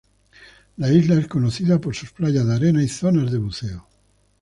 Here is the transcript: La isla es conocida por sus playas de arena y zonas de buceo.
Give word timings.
La 0.77 0.91
isla 0.91 1.13
es 1.13 1.27
conocida 1.27 1.79
por 1.79 1.93
sus 1.95 2.11
playas 2.11 2.47
de 2.47 2.55
arena 2.55 2.81
y 2.81 2.87
zonas 2.87 3.31
de 3.31 3.37
buceo. 3.37 3.87